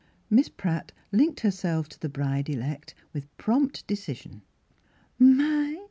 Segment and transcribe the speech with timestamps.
[0.31, 4.41] Miss Pratt linked herself to the bride elect with prompt decision."
[5.19, 5.77] My